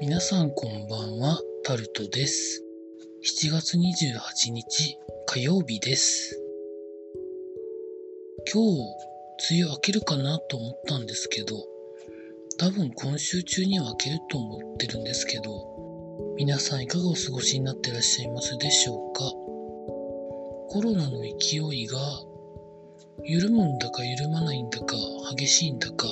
[0.00, 2.64] 皆さんこんばんは、タルトです。
[3.22, 6.42] 7月28日火曜日です。
[8.50, 11.54] 今日、梅雨明けるかなと思ったんですけど、
[12.56, 15.52] 多分今週中には明けると思ってるんですけど、
[16.38, 19.20] 皆さんいかがお過ごしになってらっしゃいますでしょうか？
[20.68, 21.98] コロナの勢いが
[23.22, 24.96] 緩むんだか緩まないんだか
[25.36, 26.06] 激しいんだか、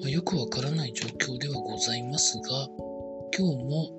[0.00, 2.66] まあよくわからない状況ではございますが、
[3.36, 3.90] 今日も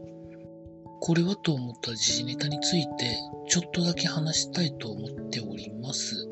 [1.01, 3.17] これはと思った時事ネタについて
[3.49, 6.27] ちょっとだけ話したいと思っております。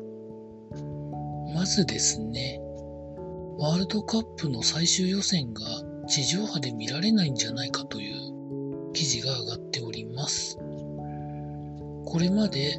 [1.54, 2.60] まずですね、
[3.58, 5.62] ワールドカップの最終予選が
[6.08, 10.56] 地上波で見られないんじゃないかという記事が上がっております。
[12.06, 12.78] これまで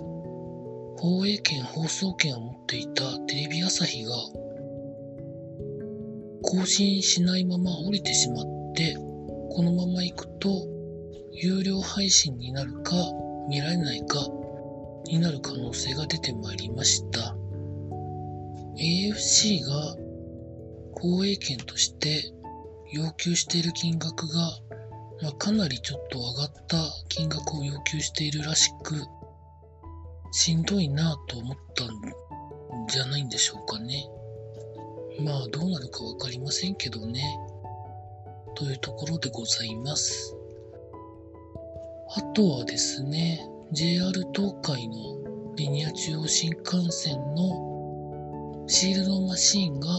[0.98, 4.12] 放映権、放送権を持っていたテレビ朝日が
[6.42, 8.98] 更新しないまま降りてしまって、
[9.56, 10.67] このまま行くと
[11.31, 12.94] 有料配信になるか
[13.48, 14.17] 見られないか
[15.06, 17.38] になる可能性が出てまいりました。
[18.76, 19.95] AFC が
[21.00, 22.33] 放映権として
[22.92, 24.42] 要求している金額が、
[25.22, 29.06] まあ、かなりちょっと上がった金額を要求しているらしく、
[30.33, 34.06] しんどいなぁと思ったんじゃないんでしょうかね。
[35.23, 37.23] まあどうなるかわかりませんけどね。
[38.56, 40.36] というところでございます。
[42.16, 49.89] あとはですね、JR 東海のリニア中央新幹線のシールドマシンが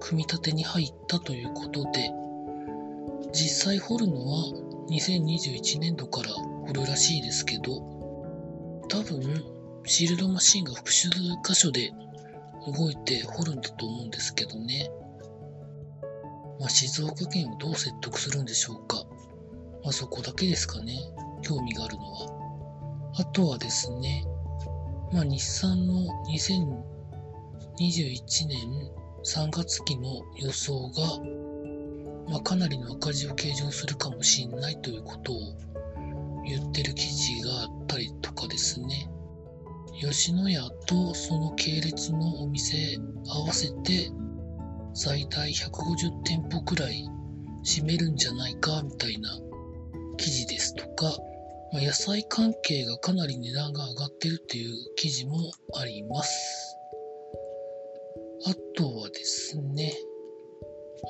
[0.00, 2.10] 組み立てに入ったということで、
[3.32, 4.44] 実際掘るのは
[4.90, 6.30] 2021年度から
[6.66, 7.80] 掘るらしいですけど、
[8.88, 9.22] 多分
[9.84, 11.08] シールドマシンが複数
[11.44, 11.92] 箇所で
[12.66, 14.90] 動いて掘るんだと思うんですけどね。
[16.58, 19.04] まあ、静岡県をどう説得するんでしょうか。
[19.82, 20.98] まあ、そこだけですかね。
[21.42, 22.28] 興味があるのは。
[23.18, 24.24] あとはですね、
[25.12, 28.90] まあ、日産の2021年
[29.24, 31.20] 3月期の予想が、
[32.30, 35.38] まあ、かなりの赤字を計上するかもしれないということを
[36.44, 39.10] 言ってる記事があったりとかですね。
[39.98, 44.10] 吉野家とその系列のお店合わせて
[44.98, 47.04] 最大150店舗くらい
[47.66, 49.28] 占めるんじゃないかみたいな
[50.16, 51.14] 記事ですとか、
[51.74, 55.36] ま野菜関係がかなり値段が上がってるっていう記事も
[55.74, 56.78] あります。
[58.46, 59.92] あとはですね、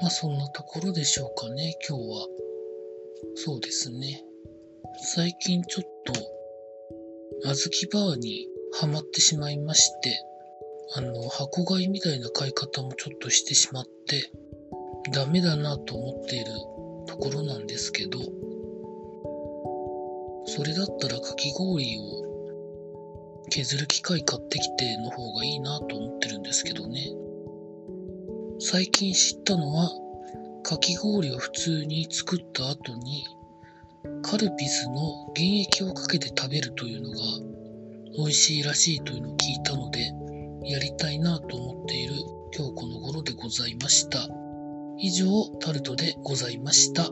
[0.03, 2.27] まあそんなところでしょうかね、今日は。
[3.37, 4.25] そうですね。
[4.99, 6.13] 最近ちょっと、
[7.55, 8.49] 小豆バーに
[8.81, 10.25] ハマってしまいまして、
[10.95, 14.31] あの、箱買いみたいな買い方もちょっとしてしまって、
[15.13, 16.47] ダメだなと思っている
[17.07, 18.19] ところなんですけど、
[20.47, 22.27] それだったらかき氷を
[23.51, 27.13] 削る機械買ってきての方がいいなと思ってるんですけどね。
[28.59, 29.91] 最近知ったのは、
[30.63, 33.25] かき氷を普通に作った後に、
[34.23, 37.17] カルピスの原液をかけて食べるというのが
[38.17, 40.13] 美味しいらしいというのを聞いたので、
[40.67, 42.15] やりたいなと思っている
[42.57, 44.29] 今日この頃でございました。
[44.99, 45.27] 以上、
[45.61, 47.11] タルトでございました。